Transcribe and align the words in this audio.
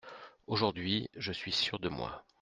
Aujourd'hui, 0.47 1.11
je 1.15 1.31
suis 1.31 1.51
sûr 1.51 1.77
de 1.77 1.87
moi. 1.87 2.23